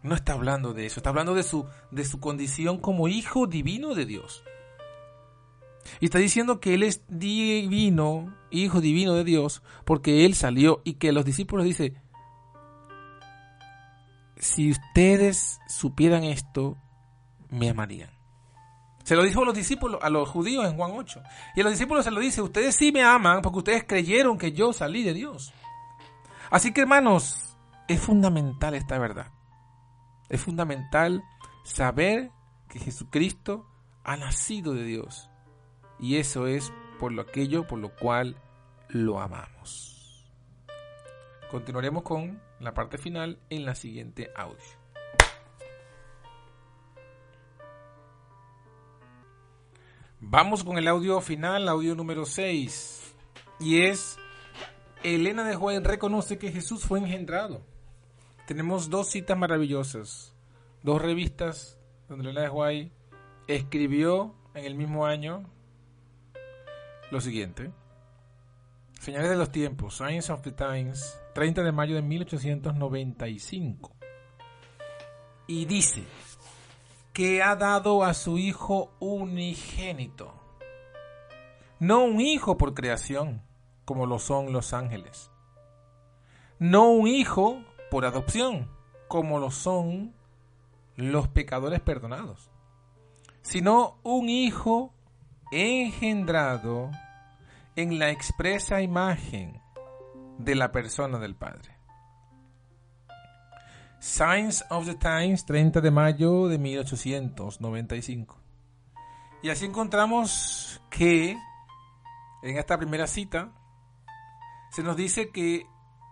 No 0.02 0.14
está 0.14 0.34
hablando 0.34 0.75
de 0.75 0.84
eso. 0.84 1.00
Está 1.00 1.08
hablando 1.08 1.34
de 1.34 1.44
su, 1.44 1.66
de 1.90 2.04
su 2.04 2.20
condición 2.20 2.76
como 2.76 3.08
hijo 3.08 3.46
divino 3.46 3.94
de 3.94 4.04
Dios. 4.04 4.44
Y 6.00 6.07
está 6.07 6.18
diciendo 6.18 6.61
que 6.61 6.75
Él 6.75 6.83
es 6.83 7.02
divino, 7.09 8.35
hijo 8.50 8.80
divino 8.80 9.14
de 9.14 9.25
Dios, 9.25 9.62
porque 9.85 10.25
Él 10.25 10.35
salió 10.35 10.80
y 10.85 10.95
que 10.95 11.12
los 11.12 11.25
discípulos 11.25 11.64
dice, 11.64 11.95
si 14.37 14.71
ustedes 14.71 15.61
supieran 15.68 16.25
esto, 16.25 16.76
me 17.50 17.71
amarían. 17.71 18.11
Se 19.04 19.16
lo 19.16 19.23
dijo 19.23 19.42
a 19.42 19.47
los 19.47 19.54
discípulos, 19.54 20.00
a 20.02 20.11
los 20.11 20.28
judíos 20.28 20.66
en 20.66 20.76
Juan 20.76 20.92
8. 20.95 21.23
Y 21.57 21.61
a 21.61 21.64
los 21.64 21.73
discípulos 21.73 22.04
se 22.04 22.11
lo 22.11 22.21
dice, 22.21 22.42
ustedes 22.42 22.76
sí 22.76 22.92
me 22.92 23.02
aman 23.02 23.40
porque 23.40 23.59
ustedes 23.59 23.85
creyeron 23.85 24.37
que 24.37 24.52
yo 24.52 24.73
salí 24.75 25.02
de 25.02 25.14
Dios. 25.14 25.54
Así 26.50 26.73
que 26.73 26.83
hermanos, 26.83 27.57
es 27.88 28.00
fundamental 28.00 28.75
esta 28.75 28.99
verdad. 28.99 29.33
Es 30.28 30.42
fundamental 30.42 31.25
saber 31.64 32.30
que 32.68 32.78
Jesucristo 32.78 33.66
ha 34.04 34.16
nacido 34.18 34.75
de 34.75 34.85
Dios. 34.85 35.30
Y 36.00 36.17
eso 36.17 36.47
es 36.47 36.73
por 36.99 37.12
lo 37.12 37.23
aquello 37.23 37.67
por 37.67 37.78
lo 37.78 37.95
cual 37.95 38.37
lo 38.88 39.21
amamos. 39.21 40.26
Continuaremos 41.50 42.02
con 42.02 42.40
la 42.61 42.75
parte 42.75 42.99
final 42.99 43.38
en 43.50 43.64
la 43.64 43.75
siguiente 43.75 44.31
audio. 44.37 44.78
Vamos 50.21 50.64
con 50.64 50.78
el 50.78 50.88
audio 50.88 51.21
final, 51.21 51.69
audio 51.69 51.95
número 51.95 52.26
6. 52.26 53.14
Y 53.61 53.83
es, 53.83 54.19
Elena 55.02 55.45
de 55.45 55.55
Juárez 55.55 55.85
reconoce 55.85 56.38
que 56.38 56.52
Jesús 56.52 56.85
fue 56.85 56.99
engendrado. 56.99 57.62
Tenemos 58.47 58.90
dos 58.90 59.11
citas 59.11 59.38
maravillosas, 59.38 60.35
dos 60.83 61.00
revistas 61.00 61.78
donde 62.09 62.25
Elena 62.25 62.43
de 62.43 62.49
Juárez 62.49 62.90
escribió 63.47 64.35
en 64.55 64.64
el 64.64 64.75
mismo 64.75 65.07
año 65.07 65.45
lo 67.11 67.21
siguiente. 67.21 67.73
Señales 69.00 69.31
de 69.31 69.37
los 69.37 69.53
tiempos, 69.53 69.97
Science 69.97 70.33
of 70.33 70.43
the 70.43 70.53
Times, 70.53 71.21
30 71.35 71.62
de 71.62 71.73
mayo 71.73 71.95
de 71.95 72.03
1895. 72.03 73.93
Y 75.47 75.65
dice 75.65 76.05
que 77.12 77.43
ha 77.43 77.57
dado 77.57 78.05
a 78.05 78.15
su 78.15 78.38
hijo 78.38 78.93
unigénito. 78.99 80.35
No 81.79 82.05
un 82.05 82.21
hijo 82.21 82.59
por 82.59 82.75
creación, 82.75 83.43
como 83.85 84.07
lo 84.07 84.19
son 84.19 84.53
los 84.53 84.75
ángeles. 84.75 85.31
No 86.59 86.91
un 86.91 87.07
hijo 87.07 87.62
por 87.91 88.05
adopción, 88.05 88.69
como 89.07 89.38
lo 89.38 89.50
son 89.50 90.12
los 90.97 91.29
pecadores 91.29 91.81
perdonados. 91.81 92.50
Sino 93.43 93.99
un 94.03 94.29
hijo 94.29 94.93
engendrado 95.50 96.90
en 97.76 97.99
la 97.99 98.11
expresa 98.11 98.83
imagen 98.83 99.61
de 100.38 100.55
la 100.55 100.73
persona 100.73 101.19
del 101.19 101.35
Padre. 101.35 101.76
Signs 104.00 104.64
of 104.71 104.87
the 104.87 104.95
Times, 104.95 105.45
30 105.45 105.81
de 105.81 105.90
mayo 105.90 106.47
de 106.47 106.59
1895. 106.59 108.40
Y 109.43 109.50
así 109.50 109.67
encontramos 109.67 110.81
que 110.90 111.37
en 112.43 112.59
esta 112.59 112.78
primera 112.78 113.07
cita 113.07 113.52
se 114.71 114.83
nos 114.83 114.97
dice 114.97 115.31
que 115.31 115.67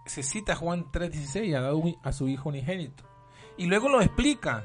se 0.07 0.23
cita 0.23 0.57
Juan 0.57 0.91
3:16, 0.91 1.57
ha 1.57 1.61
dado 1.61 1.83
a 2.03 2.13
su 2.13 2.29
hijo 2.29 2.49
unigénito. 2.49 3.05
Y 3.57 3.67
luego 3.67 3.89
lo 3.89 4.01
explica 4.01 4.65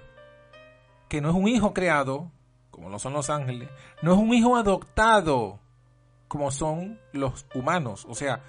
que 1.08 1.22
no 1.22 1.30
es 1.30 1.36
un 1.36 1.48
hijo 1.48 1.74
creado, 1.74 2.32
como 2.72 2.90
lo 2.90 3.00
son 3.00 3.13
los 3.13 3.30
ángeles, 3.30 3.70
no 4.01 4.13
es 4.13 4.18
un 4.18 4.34
hijo 4.34 4.56
adoptado, 4.56 5.60
como 6.28 6.50
son 6.50 7.00
los 7.12 7.46
humanos. 7.54 8.06
O 8.10 8.16
sea, 8.16 8.42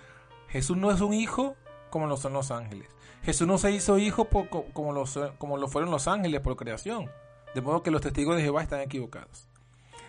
Jesús 0.49 0.77
no 0.77 0.91
es 0.91 1.01
un 1.01 1.13
hijo 1.13 1.57
como 1.91 2.07
lo 2.07 2.17
son 2.17 2.33
los 2.33 2.51
ángeles. 2.51 2.89
Jesús 3.23 3.47
no 3.47 3.59
se 3.59 3.73
hizo 3.73 3.99
hijo 3.99 4.27
como, 4.27 4.49
como 5.39 5.57
lo 5.57 5.69
fueron 5.69 5.91
los 5.91 6.09
ángeles 6.09 6.41
por 6.41 6.57
creación. 6.57 7.11
De 7.55 7.61
modo 7.61 7.83
que 7.83 7.91
los 7.91 8.01
testigos 8.01 8.37
de 8.37 8.43
Jehová 8.43 8.63
están 8.63 8.81
equivocados. 8.81 9.49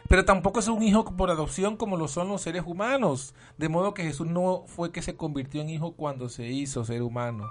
Pero 0.08 0.26
tampoco 0.26 0.60
es 0.60 0.68
un 0.68 0.84
hijo 0.84 1.04
por 1.16 1.32
adopción 1.32 1.78
como 1.78 1.98
lo 1.98 2.08
son 2.08 2.28
los 2.28 2.42
seres 2.42 2.64
humanos. 2.66 3.34
De 3.58 3.70
modo 3.70 3.94
que 3.94 4.04
Jesús 4.04 4.28
no 4.28 4.64
fue 4.68 4.92
que 4.92 5.02
se 5.02 5.16
convirtió 5.16 5.62
en 5.62 5.70
hijo 5.70 5.94
cuando 5.96 6.30
se 6.30 6.48
hizo 6.48 6.86
ser 6.86 7.02
humano. 7.02 7.50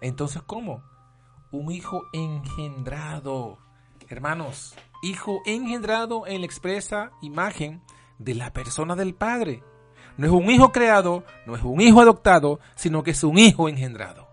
Entonces, 0.00 0.42
¿cómo? 0.42 0.82
Un 1.50 1.72
hijo 1.72 2.02
engendrado. 2.12 3.58
Hermanos, 4.08 4.74
hijo 5.02 5.42
engendrado 5.46 6.26
en 6.26 6.40
la 6.40 6.46
expresa 6.46 7.12
imagen 7.22 7.82
de 8.18 8.34
la 8.34 8.52
persona 8.52 8.96
del 8.96 9.14
Padre. 9.14 9.62
No 10.16 10.26
es 10.26 10.32
un 10.32 10.50
hijo 10.50 10.72
creado, 10.72 11.24
no 11.46 11.54
es 11.54 11.62
un 11.62 11.80
hijo 11.80 12.00
adoptado, 12.00 12.60
sino 12.74 13.02
que 13.02 13.12
es 13.12 13.22
un 13.22 13.38
hijo 13.38 13.68
engendrado. 13.68 14.28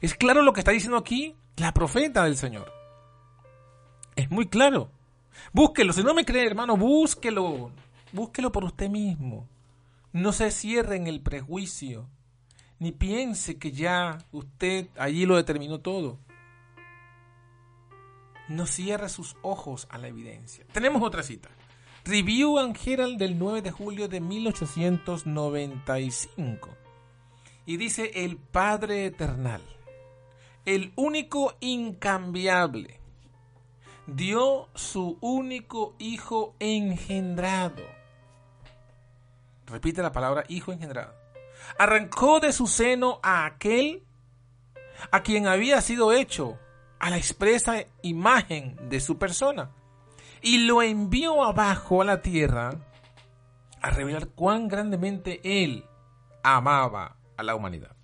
Es 0.00 0.14
claro 0.14 0.42
lo 0.42 0.52
que 0.52 0.60
está 0.60 0.70
diciendo 0.70 0.96
aquí 0.96 1.34
la 1.56 1.72
profeta 1.72 2.24
del 2.24 2.36
Señor. 2.36 2.72
Es 4.16 4.30
muy 4.30 4.46
claro. 4.46 4.90
Búsquelo, 5.52 5.92
si 5.92 6.02
no 6.02 6.14
me 6.14 6.24
cree, 6.24 6.46
hermano, 6.46 6.76
búsquelo. 6.76 7.72
Búsquelo 8.12 8.52
por 8.52 8.64
usted 8.64 8.88
mismo. 8.88 9.48
No 10.12 10.32
se 10.32 10.52
cierre 10.52 10.94
en 10.94 11.08
el 11.08 11.20
prejuicio, 11.20 12.08
ni 12.78 12.92
piense 12.92 13.58
que 13.58 13.72
ya 13.72 14.18
usted 14.30 14.88
allí 14.96 15.26
lo 15.26 15.36
determinó 15.36 15.80
todo. 15.80 16.18
No 18.48 18.66
cierre 18.66 19.08
sus 19.08 19.36
ojos 19.42 19.86
a 19.90 19.98
la 19.98 20.08
evidencia. 20.08 20.66
Tenemos 20.72 21.00
otra 21.02 21.22
cita. 21.22 21.50
Review 22.04 22.58
and 22.58 22.76
Herald 22.84 23.18
del 23.18 23.38
9 23.38 23.62
de 23.62 23.70
julio 23.70 24.08
de 24.08 24.20
1895. 24.20 26.68
Y 27.64 27.76
dice 27.78 28.10
el 28.14 28.36
Padre 28.36 29.06
Eternal, 29.06 29.62
el 30.66 30.92
único 30.96 31.56
incambiable, 31.60 33.00
dio 34.06 34.68
su 34.74 35.16
único 35.22 35.94
Hijo 35.98 36.54
engendrado. 36.58 37.82
Repite 39.66 40.02
la 40.02 40.12
palabra 40.12 40.44
Hijo 40.48 40.72
engendrado. 40.72 41.14
Arrancó 41.78 42.40
de 42.40 42.52
su 42.52 42.66
seno 42.66 43.18
a 43.22 43.46
aquel 43.46 44.04
a 45.10 45.22
quien 45.22 45.46
había 45.46 45.80
sido 45.80 46.12
hecho 46.12 46.58
a 47.04 47.10
la 47.10 47.18
expresa 47.18 47.84
imagen 48.00 48.78
de 48.88 48.98
su 48.98 49.18
persona 49.18 49.68
y 50.40 50.64
lo 50.64 50.80
envió 50.80 51.44
abajo 51.44 52.00
a 52.00 52.04
la 52.06 52.22
tierra 52.22 52.70
a 53.82 53.90
revelar 53.90 54.28
cuán 54.28 54.68
grandemente 54.68 55.38
él 55.44 55.84
amaba 56.42 57.18
a 57.36 57.42
la 57.42 57.56
humanidad. 57.56 57.94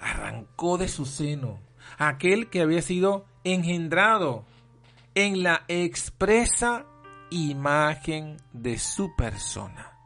Arrancó 0.00 0.78
de 0.78 0.88
su 0.88 1.04
seno 1.04 1.60
aquel 1.98 2.48
que 2.48 2.62
había 2.62 2.80
sido 2.80 3.26
engendrado 3.44 4.46
en 5.14 5.42
la 5.42 5.66
expresa 5.68 6.86
imagen 7.28 8.38
de 8.54 8.78
su 8.78 9.14
persona, 9.16 9.98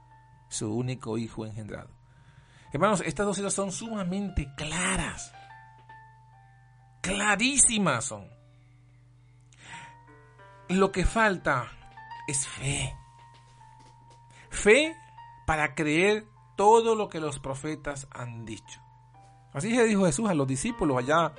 su 0.48 0.74
único 0.74 1.18
hijo 1.18 1.46
engendrado. 1.46 1.90
Hermanos, 2.72 3.00
estas 3.06 3.26
dos 3.26 3.36
citas 3.36 3.54
son 3.54 3.70
sumamente 3.70 4.52
claras, 4.56 5.32
clarísimas 7.06 8.04
son. 8.04 8.28
Lo 10.68 10.90
que 10.90 11.04
falta 11.04 11.70
es 12.26 12.46
fe. 12.46 12.94
Fe 14.50 14.96
para 15.46 15.74
creer 15.74 16.26
todo 16.56 16.94
lo 16.94 17.08
que 17.08 17.20
los 17.20 17.38
profetas 17.38 18.08
han 18.10 18.44
dicho. 18.44 18.80
Así 19.52 19.74
se 19.74 19.84
dijo 19.84 20.06
Jesús 20.06 20.28
a 20.28 20.34
los 20.34 20.46
discípulos 20.46 20.98
allá 20.98 21.32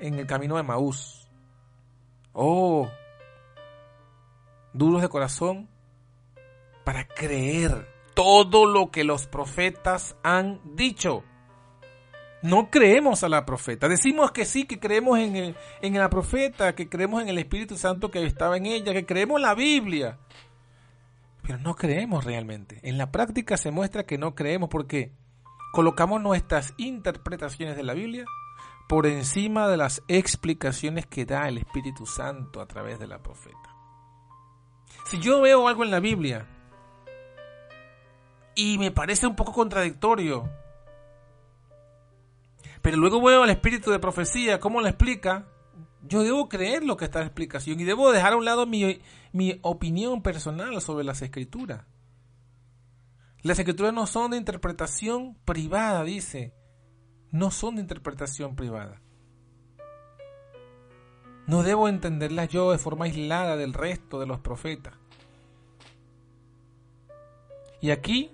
en 0.00 0.18
el 0.18 0.26
camino 0.26 0.56
de 0.56 0.62
Maús. 0.62 1.28
Oh, 2.32 2.88
duros 4.72 5.02
de 5.02 5.08
corazón 5.08 5.68
para 6.84 7.06
creer 7.06 7.88
todo 8.14 8.66
lo 8.66 8.90
que 8.90 9.04
los 9.04 9.26
profetas 9.26 10.16
han 10.22 10.60
dicho 10.76 11.24
no 12.42 12.70
creemos 12.70 13.22
a 13.22 13.28
la 13.28 13.46
profeta. 13.46 13.88
Decimos 13.88 14.32
que 14.32 14.44
sí, 14.44 14.64
que 14.64 14.80
creemos 14.80 15.18
en, 15.18 15.36
el, 15.36 15.56
en 15.80 15.94
la 15.94 16.10
profeta, 16.10 16.74
que 16.74 16.88
creemos 16.88 17.22
en 17.22 17.28
el 17.28 17.38
Espíritu 17.38 17.76
Santo 17.76 18.10
que 18.10 18.24
estaba 18.24 18.56
en 18.56 18.66
ella, 18.66 18.92
que 18.92 19.06
creemos 19.06 19.36
en 19.36 19.42
la 19.42 19.54
Biblia. 19.54 20.18
Pero 21.42 21.58
no 21.58 21.74
creemos 21.74 22.24
realmente. 22.24 22.80
En 22.82 22.98
la 22.98 23.10
práctica 23.10 23.56
se 23.56 23.70
muestra 23.70 24.04
que 24.04 24.18
no 24.18 24.34
creemos 24.34 24.68
porque 24.68 25.12
colocamos 25.72 26.20
nuestras 26.20 26.74
interpretaciones 26.76 27.76
de 27.76 27.82
la 27.82 27.94
Biblia 27.94 28.24
por 28.88 29.06
encima 29.06 29.68
de 29.68 29.76
las 29.76 30.02
explicaciones 30.08 31.06
que 31.06 31.24
da 31.24 31.48
el 31.48 31.58
Espíritu 31.58 32.06
Santo 32.06 32.60
a 32.60 32.66
través 32.66 32.98
de 32.98 33.06
la 33.06 33.22
profeta. 33.22 33.56
Si 35.06 35.18
yo 35.18 35.40
veo 35.40 35.68
algo 35.68 35.84
en 35.84 35.90
la 35.90 36.00
Biblia 36.00 36.46
y 38.54 38.78
me 38.78 38.90
parece 38.90 39.26
un 39.26 39.34
poco 39.34 39.52
contradictorio, 39.52 40.48
pero 42.82 42.96
luego 42.96 43.22
veo 43.22 43.44
al 43.44 43.50
espíritu 43.50 43.92
de 43.92 44.00
profecía, 44.00 44.58
cómo 44.58 44.80
lo 44.80 44.88
explica. 44.88 45.46
Yo 46.02 46.24
debo 46.24 46.48
creer 46.48 46.82
lo 46.84 46.96
que 46.96 47.04
está 47.04 47.20
en 47.20 47.26
la 47.26 47.28
explicación 47.28 47.78
y 47.78 47.84
debo 47.84 48.10
dejar 48.10 48.32
a 48.32 48.36
un 48.36 48.44
lado 48.44 48.66
mi, 48.66 49.00
mi 49.32 49.60
opinión 49.62 50.20
personal 50.20 50.80
sobre 50.82 51.04
las 51.04 51.22
escrituras. 51.22 51.86
Las 53.42 53.58
escrituras 53.58 53.94
no 53.94 54.06
son 54.06 54.32
de 54.32 54.36
interpretación 54.36 55.36
privada, 55.44 56.02
dice. 56.02 56.54
No 57.30 57.52
son 57.52 57.76
de 57.76 57.82
interpretación 57.82 58.56
privada. 58.56 59.00
No 61.46 61.62
debo 61.62 61.88
entenderlas 61.88 62.48
yo 62.48 62.72
de 62.72 62.78
forma 62.78 63.04
aislada 63.04 63.56
del 63.56 63.74
resto 63.74 64.18
de 64.18 64.26
los 64.26 64.40
profetas. 64.40 64.94
Y 67.80 67.90
aquí 67.90 68.30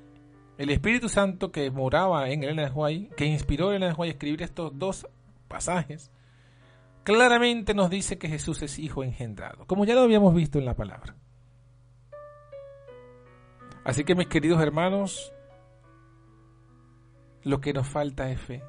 el 0.58 0.70
Espíritu 0.70 1.08
Santo 1.08 1.52
que 1.52 1.70
moraba 1.70 2.28
en 2.30 2.42
Elena 2.42 2.68
de 2.68 3.08
que 3.16 3.24
inspiró 3.24 3.68
a 3.68 3.70
Elena 3.70 3.86
de 3.86 3.94
Huay 3.94 4.10
a 4.10 4.12
escribir 4.12 4.42
estos 4.42 4.76
dos 4.76 5.06
pasajes, 5.46 6.10
claramente 7.04 7.74
nos 7.74 7.88
dice 7.88 8.18
que 8.18 8.28
Jesús 8.28 8.60
es 8.62 8.80
hijo 8.80 9.04
engendrado, 9.04 9.66
como 9.66 9.84
ya 9.84 9.94
lo 9.94 10.02
habíamos 10.02 10.34
visto 10.34 10.58
en 10.58 10.64
la 10.64 10.74
palabra. 10.74 11.14
Así 13.84 14.02
que 14.04 14.16
mis 14.16 14.26
queridos 14.26 14.60
hermanos, 14.60 15.32
lo 17.44 17.60
que 17.60 17.72
nos 17.72 17.86
falta 17.86 18.28
es 18.28 18.40
fe. 18.40 18.62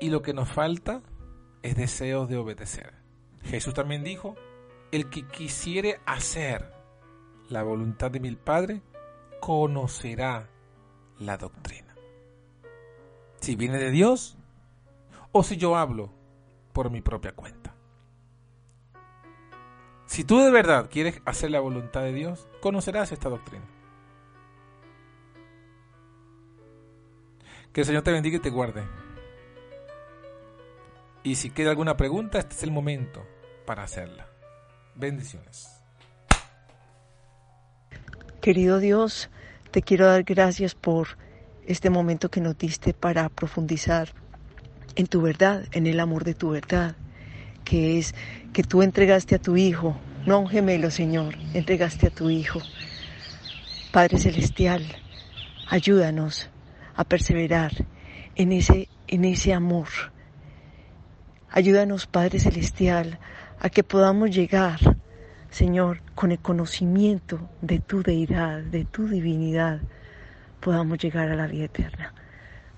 Y 0.00 0.10
lo 0.10 0.22
que 0.22 0.34
nos 0.34 0.50
falta 0.50 1.02
es 1.62 1.76
deseos 1.76 2.28
de 2.28 2.36
obedecer. 2.36 2.94
Jesús 3.44 3.72
también 3.74 4.02
dijo, 4.02 4.34
el 4.90 5.08
que 5.08 5.26
quisiere 5.28 6.00
hacer 6.04 6.81
la 7.48 7.62
voluntad 7.62 8.10
de 8.10 8.20
mi 8.20 8.30
Padre, 8.36 8.82
conocerá 9.40 10.48
la 11.18 11.36
doctrina. 11.36 11.94
Si 13.40 13.56
viene 13.56 13.78
de 13.78 13.90
Dios 13.90 14.36
o 15.32 15.42
si 15.42 15.56
yo 15.56 15.76
hablo 15.76 16.10
por 16.72 16.90
mi 16.90 17.00
propia 17.00 17.32
cuenta. 17.32 17.74
Si 20.06 20.24
tú 20.24 20.38
de 20.38 20.50
verdad 20.50 20.88
quieres 20.90 21.20
hacer 21.24 21.50
la 21.50 21.60
voluntad 21.60 22.02
de 22.02 22.12
Dios, 22.12 22.46
conocerás 22.60 23.12
esta 23.12 23.28
doctrina. 23.28 23.64
Que 27.72 27.80
el 27.80 27.86
Señor 27.86 28.02
te 28.02 28.12
bendiga 28.12 28.36
y 28.36 28.40
te 28.40 28.50
guarde. 28.50 28.84
Y 31.22 31.36
si 31.36 31.50
queda 31.50 31.70
alguna 31.70 31.96
pregunta, 31.96 32.38
este 32.38 32.54
es 32.54 32.62
el 32.62 32.72
momento 32.72 33.26
para 33.64 33.84
hacerla. 33.84 34.28
Bendiciones. 34.94 35.81
Querido 38.42 38.80
Dios, 38.80 39.30
te 39.70 39.82
quiero 39.82 40.06
dar 40.06 40.24
gracias 40.24 40.74
por 40.74 41.16
este 41.64 41.90
momento 41.90 42.28
que 42.28 42.40
nos 42.40 42.58
diste 42.58 42.92
para 42.92 43.28
profundizar 43.28 44.08
en 44.96 45.06
tu 45.06 45.22
verdad, 45.22 45.64
en 45.70 45.86
el 45.86 46.00
amor 46.00 46.24
de 46.24 46.34
tu 46.34 46.50
verdad, 46.50 46.96
que 47.64 48.00
es 48.00 48.16
que 48.52 48.64
tú 48.64 48.82
entregaste 48.82 49.36
a 49.36 49.38
tu 49.38 49.56
Hijo, 49.56 49.96
no 50.26 50.34
a 50.34 50.38
un 50.38 50.48
gemelo, 50.48 50.90
Señor, 50.90 51.36
entregaste 51.54 52.08
a 52.08 52.10
tu 52.10 52.30
Hijo. 52.30 52.60
Padre 53.92 54.18
Celestial, 54.18 54.84
ayúdanos 55.68 56.50
a 56.96 57.04
perseverar 57.04 57.70
en 58.34 58.50
ese, 58.50 58.88
en 59.06 59.24
ese 59.24 59.54
amor 59.54 59.86
Ayúdanos, 61.54 62.06
Padre 62.06 62.38
Celestial, 62.38 63.18
a 63.60 63.68
que 63.68 63.84
podamos 63.84 64.30
llegar, 64.30 64.91
Señor, 65.52 66.00
con 66.14 66.32
el 66.32 66.38
conocimiento 66.38 67.50
de 67.60 67.78
tu 67.78 68.02
deidad, 68.02 68.62
de 68.62 68.86
tu 68.86 69.06
divinidad, 69.06 69.82
podamos 70.60 70.96
llegar 70.96 71.28
a 71.28 71.36
la 71.36 71.46
vida 71.46 71.66
eterna. 71.66 72.14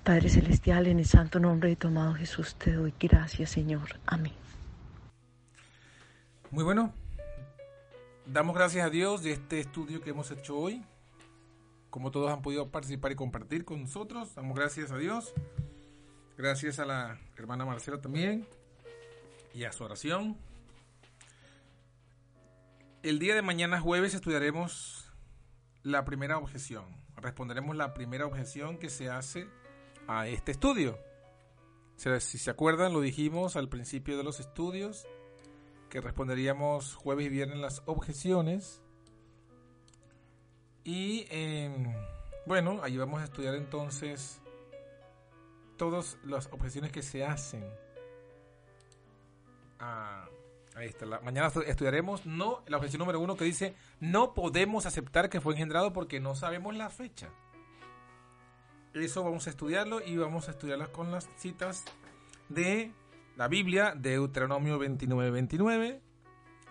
Padre 0.03 0.27
Celestial, 0.27 0.85
en 0.87 0.99
el 0.99 1.05
santo 1.05 1.39
nombre 1.39 1.69
de 1.69 1.77
tu 1.77 1.87
amado 1.87 2.13
Jesús 2.15 2.55
te 2.55 2.73
doy 2.73 2.93
gracias, 2.99 3.51
Señor. 3.51 3.97
Amén. 4.05 4.33
Muy 6.51 6.65
bueno. 6.65 6.93
Damos 8.25 8.53
gracias 8.53 8.85
a 8.85 8.89
Dios 8.89 9.23
de 9.23 9.31
este 9.31 9.61
estudio 9.61 10.01
que 10.01 10.09
hemos 10.09 10.29
hecho 10.31 10.57
hoy. 10.57 10.83
Como 11.89 12.11
todos 12.11 12.29
han 12.29 12.41
podido 12.41 12.71
participar 12.71 13.13
y 13.13 13.15
compartir 13.15 13.63
con 13.63 13.83
nosotros, 13.83 14.35
damos 14.35 14.53
gracias 14.53 14.91
a 14.91 14.97
Dios. 14.97 15.33
Gracias 16.37 16.79
a 16.79 16.85
la 16.85 17.17
hermana 17.37 17.63
Marcela 17.65 18.01
también 18.01 18.45
y 19.53 19.63
a 19.63 19.71
su 19.71 19.85
oración. 19.85 20.37
El 23.05 23.19
día 23.19 23.35
de 23.35 23.43
mañana 23.43 23.79
jueves 23.79 24.15
estudiaremos 24.15 25.13
la 25.83 26.05
primera 26.05 26.39
objeción. 26.39 26.85
Responderemos 27.15 27.75
la 27.75 27.93
primera 27.93 28.25
objeción 28.25 28.79
que 28.79 28.89
se 28.89 29.11
hace 29.11 29.47
a 30.07 30.27
este 30.27 30.51
estudio. 30.51 30.97
Si 31.97 32.39
se 32.39 32.49
acuerdan, 32.49 32.93
lo 32.93 33.01
dijimos 33.01 33.57
al 33.57 33.69
principio 33.69 34.17
de 34.17 34.23
los 34.23 34.39
estudios, 34.39 35.05
que 35.91 36.01
responderíamos 36.01 36.95
jueves 36.95 37.27
y 37.27 37.29
viernes 37.29 37.59
las 37.59 37.83
objeciones. 37.85 38.81
Y 40.83 41.27
em, 41.29 41.93
bueno, 42.47 42.79
ahí 42.81 42.97
vamos 42.97 43.21
a 43.21 43.25
estudiar 43.25 43.53
entonces 43.53 44.41
todas 45.77 46.17
las 46.23 46.47
objeciones 46.47 46.91
que 46.91 47.03
se 47.03 47.23
hacen 47.23 47.69
ahí 50.75 50.87
está. 50.87 51.05
Mañana 51.21 51.51
estudiaremos 51.65 52.25
no 52.25 52.63
la 52.67 52.77
objeción 52.77 52.99
número 52.99 53.19
uno 53.19 53.35
que 53.35 53.45
dice 53.45 53.75
no 53.99 54.33
podemos 54.33 54.85
aceptar 54.85 55.29
que 55.29 55.41
fue 55.41 55.53
engendrado 55.53 55.93
porque 55.93 56.19
no 56.19 56.35
sabemos 56.35 56.75
la 56.75 56.89
fecha. 56.89 57.29
Eso 58.93 59.23
vamos 59.23 59.47
a 59.47 59.49
estudiarlo 59.49 60.01
y 60.05 60.15
vamos 60.17 60.47
a 60.47 60.51
estudiarlas 60.51 60.89
con 60.89 61.11
las 61.11 61.29
citas 61.37 61.83
de 62.47 62.91
la 63.35 63.47
Biblia, 63.49 63.93
de 63.95 64.11
Deuteronomio 64.11 64.79
29, 64.79 65.31
29, 65.31 66.01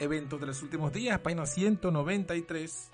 Eventos 0.01 0.41
de 0.41 0.47
los 0.47 0.63
últimos 0.63 0.93
días, 0.93 1.21
página 1.21 1.47
193, 1.47 2.91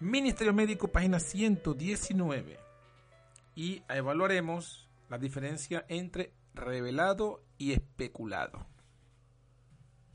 Ministerio 0.00 0.54
Médico, 0.54 0.88
página 0.88 1.18
119. 1.20 2.58
Y 3.54 3.82
evaluaremos 3.88 4.88
la 5.10 5.18
diferencia 5.18 5.84
entre 5.88 6.32
revelado 6.54 7.42
y 7.58 7.72
especulado. 7.72 8.66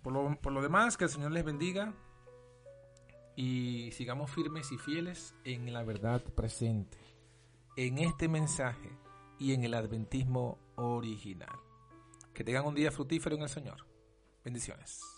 Por 0.03 0.51
lo, 0.51 0.61
demás, 0.61 0.97
que 0.97 1.05
el 1.05 1.09
Señor 1.09 1.31
les 1.31 1.45
bendiga 1.45 1.93
y 3.37 3.89
sigamos 3.93 4.29
firmes 4.29 4.71
y 4.71 4.77
fieles 4.77 5.33
en 5.45 5.71
la 5.71 5.83
verdad 5.83 6.21
presente, 6.21 6.97
en 7.77 7.97
este 7.97 8.27
mensaje 8.27 8.89
y 9.39 9.53
en 9.53 9.63
el 9.63 9.73
adventismo 9.73 10.59
original. 10.75 11.55
Que 12.33 12.43
tengan 12.43 12.65
un 12.65 12.75
día 12.75 12.91
fructífero 12.91 13.37
en 13.37 13.43
el 13.43 13.49
Señor. 13.49 13.85
Bendiciones. 14.43 15.12